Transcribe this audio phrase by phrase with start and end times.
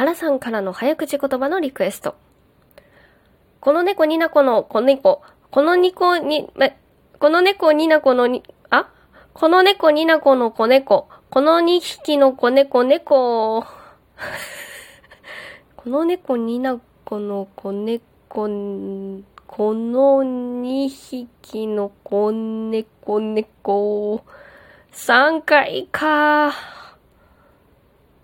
[0.00, 2.14] 原さんからの早口言葉のリクエスト。
[3.60, 5.20] この猫になこの子猫。
[5.50, 6.70] この猫に、ま、
[7.18, 8.88] この猫ニナこのに、あ？
[9.34, 11.06] この猫ニナこの子猫。
[11.28, 13.60] この2匹の子猫猫。
[15.76, 24.24] この猫ニナこの子猫、この2匹の子猫猫。
[24.92, 26.79] 3回か。